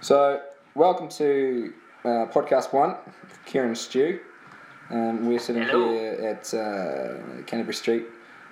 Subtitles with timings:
[0.00, 0.40] So,
[0.74, 1.72] welcome to
[2.04, 2.94] uh, podcast one,
[3.46, 4.20] Kieran Stu.
[4.90, 5.88] Um, we're sitting Hello.
[5.90, 8.04] here at uh, Canterbury Street,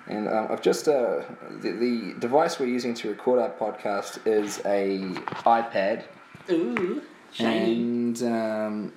[0.07, 1.21] and um, I've just uh,
[1.61, 4.99] the, the device we're using to record our podcast is a
[5.45, 6.03] iPad,
[6.49, 7.73] Ooh, shiny.
[7.73, 8.93] and um,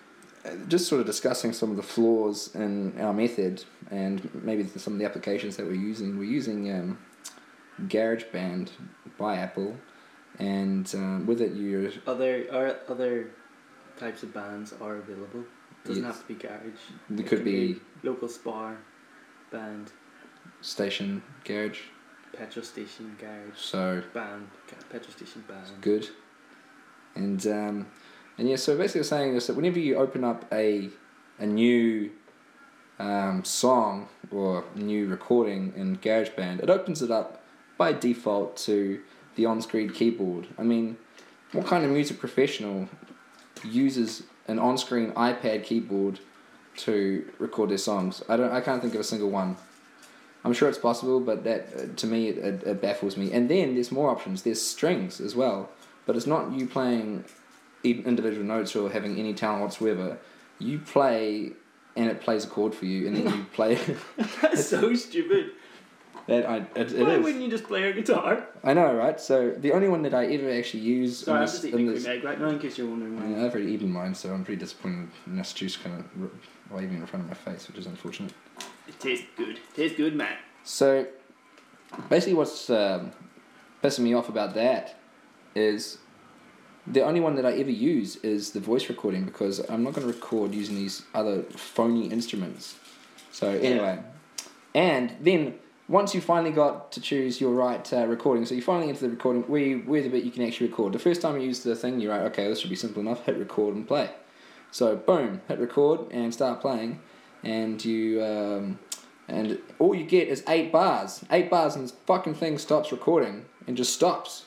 [0.68, 4.98] just sort of discussing some of the flaws in our method and maybe some of
[4.98, 6.18] the applications that we're using.
[6.18, 6.98] We're using um,
[7.86, 8.70] GarageBand
[9.18, 9.76] by Apple,
[10.38, 13.30] and um, with it you're Other are other
[13.98, 15.44] types of bands are available.
[15.84, 16.12] Doesn't Yes.
[16.14, 16.82] have to be garage.
[17.08, 18.76] There It could can be- local spar,
[19.50, 19.92] band,
[20.60, 21.80] station garage,
[22.32, 24.48] petrol station, garage, so band,
[24.90, 25.66] petrol station, band.
[25.80, 26.08] good.
[27.14, 27.86] And um,
[28.38, 30.88] and yeah, so basically I'm saying is that whenever you open up a
[31.38, 32.10] a new
[32.98, 37.42] um, song or new recording in GarageBand, it opens it up
[37.78, 39.00] by default to
[39.36, 40.46] the on-screen keyboard.
[40.58, 40.96] I mean,
[41.52, 42.88] what kind of music professional
[43.64, 46.20] uses an on-screen iPad keyboard
[46.78, 48.22] to record their songs?
[48.28, 48.52] I don't.
[48.52, 49.56] I can't think of a single one.
[50.44, 53.32] I'm sure it's possible, but that uh, to me it, it, it baffles me.
[53.32, 54.42] And then there's more options.
[54.42, 55.68] There's strings as well,
[56.06, 57.24] but it's not you playing
[57.84, 60.18] individual notes or having any talent whatsoever.
[60.58, 61.52] You play,
[61.96, 63.78] and it plays a chord for you, and then you play.
[64.42, 65.52] That's so stupid.
[66.30, 67.24] That I it, it Why is.
[67.24, 68.46] wouldn't you just play a guitar?
[68.62, 69.20] I know, right?
[69.20, 71.86] So the only one that I ever actually use Sorry, in I'm this, just eating
[71.92, 73.26] this egg right now in case you're wondering I why.
[73.26, 75.08] mean, I've already eaten mine, so I'm pretty disappointed.
[75.26, 76.30] And this juice kind of
[76.70, 78.32] waving in front of my face, which is unfortunate.
[78.86, 79.58] It tastes good.
[79.74, 80.36] tastes good, man.
[80.62, 81.06] So,
[82.08, 83.10] basically, what's um,
[83.82, 84.96] pissing me off about that
[85.56, 85.98] is
[86.86, 90.06] the only one that I ever use is the voice recording because I'm not going
[90.06, 92.76] to record using these other phony instruments.
[93.32, 93.98] So, anyway,
[94.76, 95.58] and then
[95.90, 99.02] once you finally got to choose your right uh, recording, so you finally get to
[99.02, 100.92] the recording we where the bit you can actually record.
[100.92, 103.24] The first time you use the thing, you're like, okay, this should be simple enough,
[103.26, 104.08] hit record and play.
[104.70, 107.00] So, boom, hit record and start playing,
[107.42, 108.22] and you.
[108.22, 108.78] Um,
[109.26, 111.24] and all you get is eight bars.
[111.30, 114.46] Eight bars, and this fucking thing stops recording and just stops.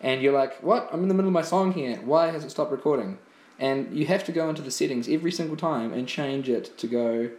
[0.00, 0.88] And you're like, what?
[0.92, 1.96] I'm in the middle of my song here.
[2.04, 3.18] Why has it stopped recording?
[3.58, 6.86] And you have to go into the settings every single time and change it to
[6.86, 7.30] go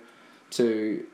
[0.51, 1.05] to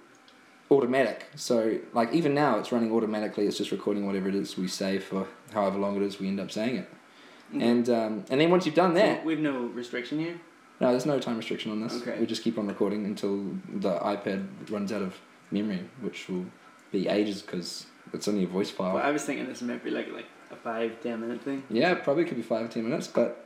[0.69, 1.25] automatic.
[1.35, 3.45] So, like, even now it's running automatically.
[3.47, 6.39] It's just recording whatever it is we say for however long it is we end
[6.39, 6.89] up saying it.
[7.53, 10.37] And um, and then once you've done that, We've no restriction here.
[10.81, 12.01] no, there's no time restriction on this.
[12.01, 12.19] Okay.
[12.19, 13.37] We just keep on recording until
[13.73, 15.15] the iPad runs out of
[15.49, 16.45] memory, which will
[16.91, 18.95] be ages because it's only a voice file.
[18.95, 21.63] Well, I was thinking this might be like like a five ten minute thing.
[21.69, 23.45] Yeah, probably could be five ten minutes, but.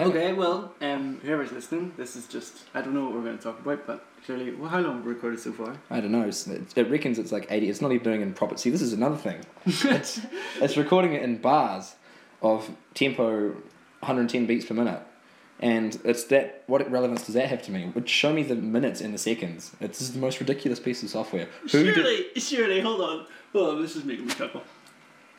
[0.00, 3.42] Okay, well, um, whoever's listening, this is just I don't know what we're going to
[3.42, 5.76] talk about, but surely, well, how long have we recorded so far?
[5.90, 6.22] I don't know.
[6.22, 7.68] It's, it, it reckons it's like eighty.
[7.68, 8.56] It's not even doing it in proper.
[8.56, 9.40] See, this is another thing.
[9.66, 10.20] it's
[10.60, 11.94] it's recording it in bars
[12.42, 13.48] of tempo,
[14.00, 15.02] 110 beats per minute.
[15.60, 16.62] And it's that.
[16.68, 17.90] What relevance does that have to me?
[17.94, 19.72] Would show me the minutes and the seconds.
[19.80, 21.48] It's this is the most ridiculous piece of software.
[21.72, 24.62] Who did- Surely, surely, hold on, hold on, this is making me chuckle.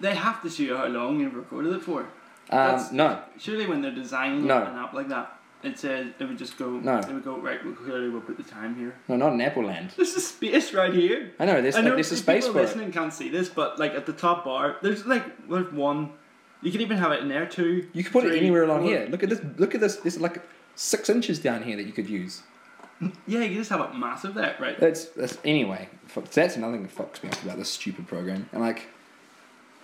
[0.02, 2.08] They have to show you how long you've recorded it for.
[2.52, 4.64] Um, That's- no, Surely, when they're designing No.
[4.64, 6.70] an app like that, it says it would just go.
[6.70, 7.00] No.
[7.00, 7.64] It would go right.
[7.66, 8.96] Well, clearly, we'll put the time here.
[9.08, 9.92] no, not in Apple Land.
[9.98, 11.32] This is space right here.
[11.40, 12.62] I know there's I know there's a people space for it.
[12.62, 16.12] listening can't see this, but like at the top bar, there's like there's one.
[16.62, 17.88] You can even have it in there too.
[17.94, 19.08] You could put it anywhere along here.
[19.10, 19.42] Look at this.
[19.58, 19.98] Look at this.
[19.98, 20.42] There's like
[20.76, 22.42] six inches down here that you could use.
[23.28, 24.78] Yeah, you just have it massive there, right?
[24.78, 25.88] That's that's anyway.
[26.08, 28.50] fuck- That's another thing that fucks me up about this stupid program.
[28.52, 28.88] And like,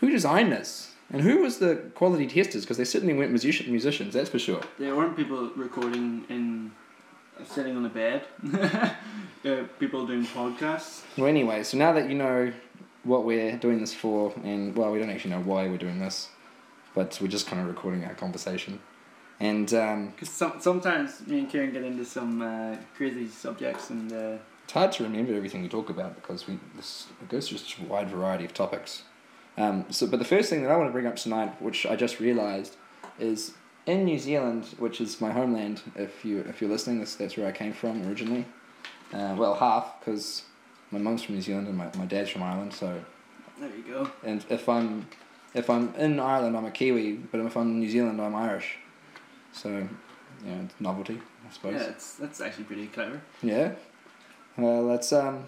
[0.05, 0.91] who designed this?
[1.11, 2.63] And who was the quality testers?
[2.63, 4.61] Because they certainly weren't musician, musicians, that's for sure.
[4.79, 6.71] There weren't people recording in
[7.45, 8.23] sitting on a bed.
[9.45, 11.03] uh, people doing podcasts.
[11.17, 12.51] Well, anyway, so now that you know
[13.03, 16.29] what we're doing this for, and well, we don't actually know why we're doing this,
[16.95, 18.79] but we're just kind of recording our conversation.
[19.39, 24.11] And um, Because some, sometimes me and Kieran get into some uh, crazy subjects and
[24.11, 27.59] uh, it's hard to remember everything we talk about because we this it goes through
[27.59, 29.03] such a wide variety of topics.
[29.57, 31.95] Um, so, but the first thing that I want to bring up tonight, which I
[31.95, 32.75] just realised,
[33.19, 33.53] is
[33.85, 35.81] in New Zealand, which is my homeland.
[35.95, 38.45] If you if you're listening, that's that's where I came from originally.
[39.13, 40.43] Uh, well, half because
[40.91, 42.73] my mum's from New Zealand and my, my dad's from Ireland.
[42.73, 43.03] So,
[43.59, 44.11] there you go.
[44.23, 45.07] and if I'm
[45.53, 48.77] if I'm in Ireland, I'm a Kiwi, but if I'm in New Zealand, I'm Irish.
[49.53, 51.75] So, you know, it's novelty, I suppose.
[51.75, 53.21] Yeah, it's, that's actually pretty clever.
[53.41, 53.71] Yeah.
[54.57, 55.45] Well, that's um.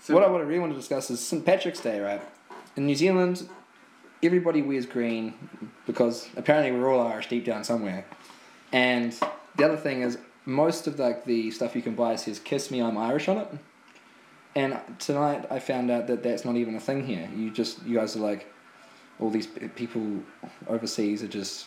[0.00, 2.22] So what I want to really want to discuss is St Patrick's Day, right?
[2.76, 3.48] In New Zealand,
[4.22, 5.34] everybody wears green
[5.86, 8.04] because apparently we're all Irish deep down somewhere.
[8.72, 9.12] And
[9.56, 12.82] the other thing is, most of like the stuff you can buy says "Kiss me,
[12.82, 13.48] I'm Irish" on it.
[14.56, 17.28] And tonight I found out that that's not even a thing here.
[17.34, 18.52] You just you guys are like,
[19.20, 20.22] all these people
[20.68, 21.66] overseas are just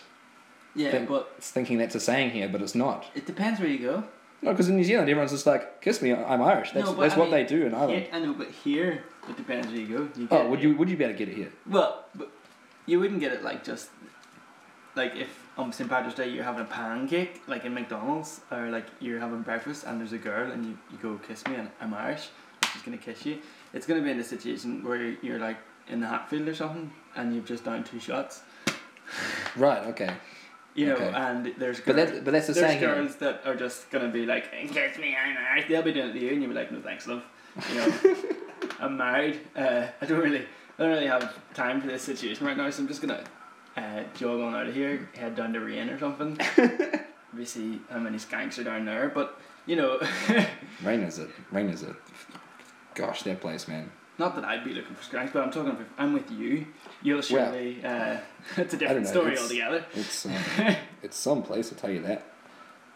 [0.76, 3.06] Yeah, think, but thinking that's a saying here, but it's not.
[3.16, 4.04] it depends where you go.
[4.42, 7.16] No, because in New Zealand, everyone's just like, "Kiss me, I'm Irish." That's, No, that's
[7.16, 8.04] I what mean, they do in Ireland.
[8.04, 10.10] Here, I know, but here it depends where you go.
[10.16, 11.52] You oh, would you would you be able to get it here?
[11.66, 12.30] Well, but
[12.86, 13.90] you wouldn't get it like just
[14.96, 18.86] like if on St Patrick's Day you're having a pancake like in McDonald's or like
[19.00, 21.94] you're having breakfast and there's a girl and you, you go kiss me and I'm
[21.94, 22.30] Irish
[22.78, 23.40] she's gonna kiss you.
[23.74, 25.58] It's gonna be in a situation where you're like
[25.90, 28.42] in the Hatfield or something and you've just down two shots.
[29.56, 29.84] Right.
[29.88, 30.14] Okay.
[30.78, 31.12] You know, Okay.
[31.16, 32.80] and there's But girls, that's but that's the there's saying.
[32.80, 35.68] girls that are just gonna be like, kiss me, I'm Irish.
[35.68, 37.24] They'll be doing it to you and you'll be like, no thanks, love.
[37.72, 38.16] You know,
[38.80, 39.40] I'm married.
[39.56, 40.42] Uh, I don't really,
[40.78, 43.24] I don't really have time for this situation right now, so I'm just gonna
[43.76, 46.38] uh, jog on out of here, head down to Rain or something.
[47.36, 50.00] we see how many skanks are down there, but you know,
[50.84, 51.30] Rain is it?
[51.52, 51.96] Rain is it?
[52.94, 53.92] Gosh, that place, man.
[54.18, 55.72] Not that I'd be looking for skanks, but I'm talking.
[55.72, 56.66] If I'm with you,
[57.04, 57.84] you'll surely.
[57.84, 58.18] uh,
[58.58, 59.86] it's a different know, story it's- altogether.
[59.94, 60.34] It's um,
[61.04, 61.72] it's some place.
[61.72, 62.26] I'll tell you that.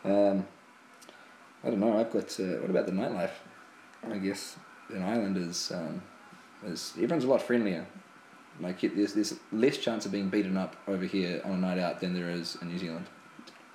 [0.04, 0.48] Um,
[1.64, 2.00] I don't know.
[2.00, 2.40] I've got.
[2.40, 3.32] Uh, what about the nightlife?
[4.10, 4.56] I guess
[4.90, 6.02] in Ireland is um,
[6.66, 7.86] is everyone's a lot friendlier.
[8.60, 11.78] Like it- there's there's less chance of being beaten up over here on a night
[11.78, 13.06] out than there is in New Zealand.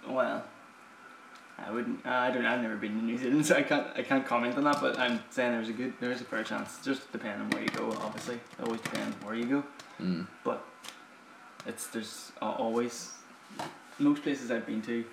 [0.09, 0.45] Well,
[1.59, 2.05] I wouldn't.
[2.05, 2.45] Uh, I don't.
[2.45, 3.87] I've never been to New Zealand, so I can't.
[3.97, 4.81] I can't comment on that.
[4.81, 5.95] But I'm saying there's a good.
[6.01, 6.79] There's a fair chance.
[6.85, 7.91] Just depending on where you go.
[8.01, 9.65] Obviously, it always depends where you go.
[10.01, 10.27] Mm.
[10.45, 10.65] But
[11.67, 13.13] it's there's always
[13.99, 15.05] most places I've been to.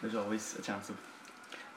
[0.00, 0.96] There's always a chance of.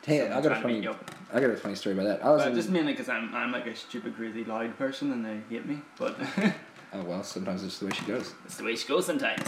[0.04, 0.98] Hey, I got a trying to beat funny.
[1.32, 2.26] I got a funny story about that.
[2.26, 5.26] I was in, just mainly because I'm I'm like a stupid, crazy, loud person, and
[5.26, 5.82] they hate me.
[5.98, 6.18] But
[6.94, 8.34] oh well, sometimes it's the way she goes.
[8.46, 9.48] it's the way she goes sometimes.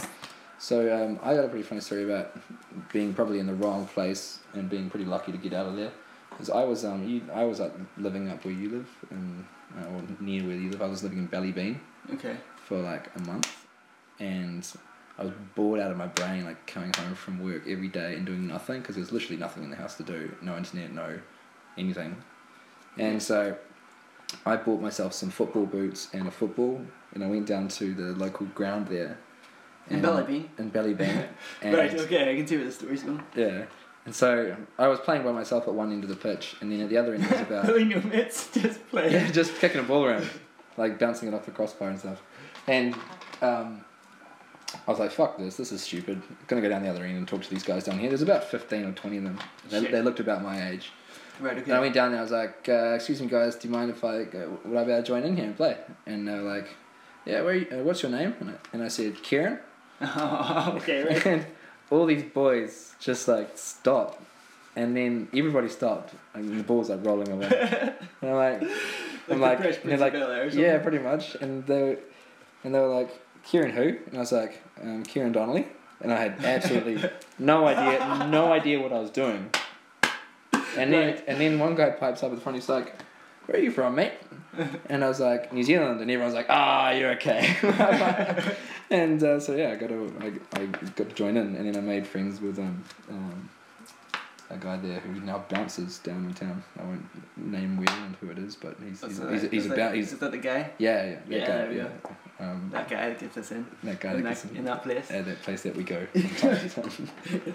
[0.64, 2.34] So um, I got a pretty funny story about
[2.90, 5.92] being probably in the wrong place and being pretty lucky to get out of there.
[6.30, 9.44] Because I was um you, I was like living up where you live and
[9.78, 10.80] uh, or near where you live.
[10.80, 11.76] I was living in Ballybeen
[12.14, 12.38] Okay.
[12.64, 13.54] for like a month,
[14.18, 14.66] and
[15.18, 18.24] I was bored out of my brain, like coming home from work every day and
[18.24, 20.34] doing nothing because there's literally nothing in the house to do.
[20.40, 21.20] No internet, no
[21.76, 22.16] anything.
[22.96, 23.54] And so
[24.46, 26.80] I bought myself some football boots and a football,
[27.12, 29.18] and I went down to the local ground there.
[29.90, 30.04] And-.
[30.04, 31.28] In Ballybeen.
[31.62, 31.94] and, Right.
[31.94, 32.32] Okay.
[32.32, 33.22] I can see where the story's going.
[33.36, 33.64] Yeah.
[34.06, 36.80] And so I was playing by myself at one end of the pitch, and then
[36.82, 39.12] at the other end was about no mates, just playing.
[39.12, 40.28] yeah, just kicking a ball around,
[40.76, 42.20] like bouncing it off the crossbar and stuff.
[42.66, 42.94] And
[43.40, 43.82] um,
[44.86, 45.56] I was like, "Fuck this!
[45.56, 47.84] This is stupid." I'm gonna go down the other end and talk to these guys
[47.84, 48.10] down here.
[48.10, 49.38] There's about fifteen or twenty of them.
[49.70, 49.90] They, Shit.
[49.92, 50.92] they looked about my age.
[51.40, 51.56] Right.
[51.56, 51.70] Okay.
[51.70, 52.20] And I went down there.
[52.20, 53.56] I was like, uh, "Excuse me, guys.
[53.56, 55.56] Do you mind if I go, would I be able to join in here and
[55.56, 56.68] play?" And they were like,
[57.24, 57.40] "Yeah.
[57.40, 57.54] Where?
[57.54, 59.60] You, uh, what's your name?" And I, and I said, "Kieran."
[60.76, 61.04] okay.
[61.04, 61.26] Right.
[61.26, 61.46] And
[61.90, 64.20] all these boys just like stopped.
[64.76, 66.14] And then everybody stopped.
[66.34, 67.46] And the ball's like rolling away.
[68.22, 68.62] and I'm like,
[69.30, 71.34] I'm Like like, the and they're like, yeah, pretty much.
[71.36, 71.98] And they, were,
[72.64, 73.10] and they were like,
[73.44, 73.96] Kieran who?
[74.06, 75.68] And I was like, um, Kieran Donnelly.
[76.00, 77.08] And I had absolutely
[77.38, 79.50] no idea, no idea what I was doing.
[80.76, 81.24] And then, Right.
[81.28, 82.56] and then one guy pipes up at the front.
[82.56, 82.94] He's like,
[83.46, 84.12] "Where are you from, mate?"
[84.88, 87.56] And I was like, "New Zealand." And everyone's like, "Ah, you're okay."
[88.90, 91.76] and uh, so yeah, I got to I, I got to join in, and then
[91.76, 93.48] I made friends with um, um
[94.50, 96.62] a guy there who now bounces down in town.
[96.78, 97.04] I won't
[97.36, 100.12] name where and who it is, but he's he's, he's, he's Is about that- he's
[100.12, 100.70] Is that the guy?
[100.78, 101.88] yeah yeah that Yeah, guy, yeah.
[102.40, 103.64] Um, That guy that gets us in.
[103.84, 105.10] that guy in, that that, gets in that place.
[105.10, 107.54] at that place that we go from time to time.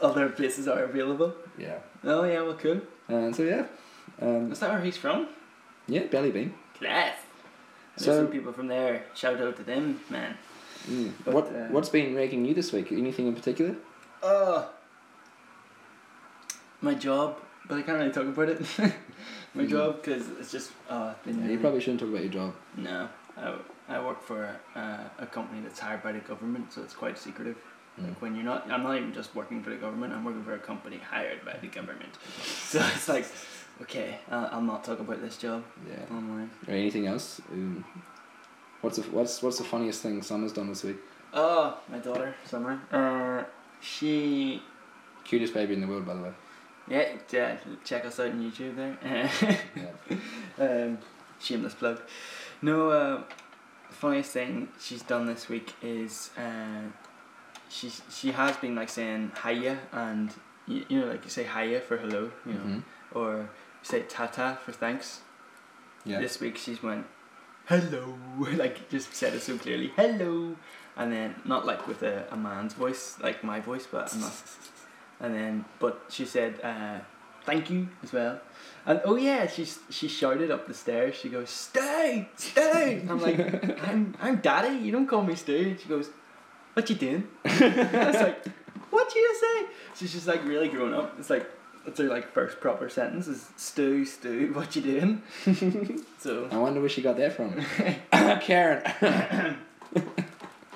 [0.00, 1.34] Other places are available.
[1.58, 1.78] yeah.
[2.04, 2.80] Oh yeah, well cool.
[3.08, 3.64] And so yeah,
[4.20, 5.28] um, Is that where he's from?
[5.86, 6.52] yeah, Ballybeen.
[6.78, 7.16] Class.
[7.96, 9.04] There's So- some people from there.
[9.14, 10.36] Shout out to them, man.
[10.88, 11.12] Mm.
[11.24, 12.90] But, what uh, what's been making you this week?
[12.92, 13.74] Anything in particular?
[14.22, 14.70] Oh.
[16.80, 17.36] My job,
[17.68, 18.60] but I can't really talk about it.
[19.54, 19.68] My Mm.
[19.68, 22.54] job, because it's just uh, been Yeah, you probably shouldn't talk about your job.
[22.76, 23.54] No, I,
[23.88, 27.56] I work for uh, a company that's hired by the government, so it's quite secretive.
[28.00, 28.08] Mm.
[28.08, 30.12] Like when you're not, I'm not even just working for the government.
[30.14, 32.14] I'm working for a company hired by the government.
[32.70, 33.26] So it's like,
[33.82, 36.14] okay, I'll, I'll not talk about this job Yeah.
[36.16, 36.50] online.
[36.68, 37.40] Or anything else?
[37.52, 37.84] Um,
[38.80, 40.96] what's the what's what's the funniest thing Summer's done this week?
[41.32, 42.80] Oh, my daughter, Summer.
[42.90, 43.44] Uh,
[43.80, 44.62] she,
[45.24, 46.32] Cutest baby in the world, by the way.
[46.88, 47.56] yeah, yeah.
[47.84, 48.98] Check us out on YouTube there.
[49.04, 49.94] Yeah.
[50.64, 50.98] um,
[51.38, 52.00] shameless plug.
[52.62, 53.22] No, uh,
[53.90, 56.82] funniest thing she's done this week is uh,
[57.68, 60.32] she's she has been like saying hiya and
[60.66, 62.82] you, you know like you say hiya for hello, you know, Mhm.
[63.14, 63.48] or
[63.82, 65.20] say tata for thanks.
[66.04, 66.20] Yeah.
[66.20, 67.06] This week she's went
[67.66, 68.16] hello,
[68.56, 70.56] like just said it so clearly hello,
[70.96, 74.42] and then not like with a, a man's voice like my voice, but I'm not.
[75.20, 76.98] And then but she said uh,
[77.44, 78.40] thank you as well.
[78.86, 81.16] And oh yeah, she she shouted up the stairs.
[81.16, 83.38] She goes, "Stay, stay!" I'm like,
[83.86, 84.76] "I'm I'm daddy.
[84.78, 86.08] You don't call me stay." She goes,
[86.72, 88.46] "What you doing?" I was like,
[88.90, 89.66] what you say?
[89.94, 91.18] She's just like really grown up.
[91.18, 91.48] It's like
[91.86, 95.22] it's her like first proper sentence is Stu, Stu, what you doing?
[96.18, 97.60] so I wonder where she got that from.
[98.40, 98.82] Karen.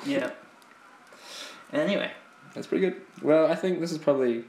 [0.06, 0.30] yeah.
[1.72, 2.10] Anyway,
[2.54, 3.00] That's pretty good.
[3.22, 4.44] Well, I think this is probably.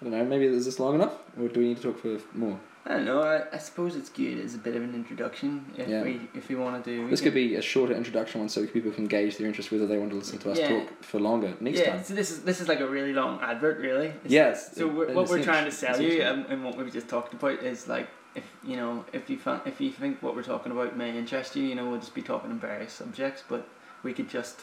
[0.00, 0.24] I don't know.
[0.24, 2.58] Maybe is this long enough, or do we need to talk for more?
[2.88, 3.22] I don't know.
[3.22, 6.02] I, I suppose it's good as a bit of an introduction if Yeah.
[6.02, 7.04] we if we want to do.
[7.04, 9.86] we This could be a shorter introduction one, so people can gauge their interest whether
[9.86, 10.68] they want to listen to us Yeah.
[10.68, 12.04] talk for longer next yeah, time.
[12.04, 14.06] so this is this is like a really long advert, really.
[14.24, 17.08] It's Yes, So we're, what we're trying to sell you, um, and what we've just
[17.08, 20.72] talked about, is like if you know if you if you think what we're talking
[20.72, 23.68] about may interest you, you know we'll just be talking on various subjects, but
[24.02, 24.62] we could just.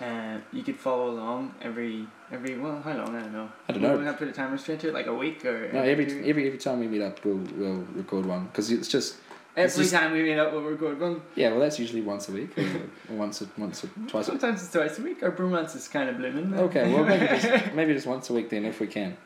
[0.00, 3.48] Uh, you could follow along every every well how long I don't know.
[3.68, 3.92] I don't know.
[3.96, 6.22] We're gonna put a timer straight to it like a week or No, every two-
[6.26, 9.16] every every time we meet up, we'll we'll record one because it's just
[9.56, 11.22] every it's just- time we meet up we'll record one.
[11.34, 11.48] yeah.
[11.50, 12.62] Well, that's usually once a week, or,
[13.10, 14.24] or once or once or twice.
[14.28, 15.22] A, Sometimes it's twice a week.
[15.22, 16.52] Our bromance is kind of blooming.
[16.58, 19.16] okay, well maybe just maybe just once a week then if we can,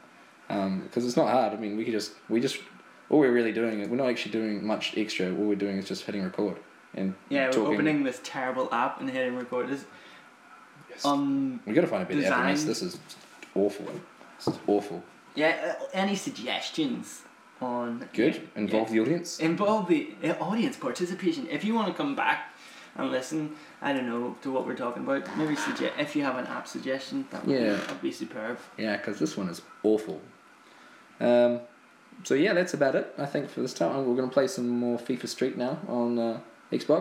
[0.48, 1.52] because it's not hard.
[1.52, 2.58] I mean, we could just we just
[3.08, 5.26] all we're really doing is we're not actually doing much extra.
[5.30, 6.58] All we're doing is just hitting record
[6.94, 7.74] and yeah, we're talking.
[7.74, 9.68] opening this terrible app and hitting record.
[9.68, 9.84] This
[11.04, 11.12] Yes.
[11.12, 12.64] um we got to find a better app than this.
[12.64, 12.99] This is
[13.54, 13.87] awful.
[14.38, 15.02] This is awful.
[15.35, 17.23] Yeah, uh, any suggestions
[17.61, 18.35] on Good.
[18.35, 19.38] yeah, Involve the audience.
[19.38, 21.47] involve the uh, audience participation.
[21.50, 22.38] If you want to come back
[22.97, 25.23] and listen, I don't know to what we're talking about.
[25.37, 27.61] Maybe suggest if you have an app suggestion, that would, Yeah.
[27.75, 28.59] be, that'd be superb.
[28.78, 30.21] Yeah, because this one is awful.
[31.21, 31.61] Um,
[32.25, 33.14] so yeah, that's about it.
[33.19, 36.19] I think for this time, we're going to play some more FIFA Street now on
[36.19, 36.40] uh,
[36.73, 36.99] Xbox.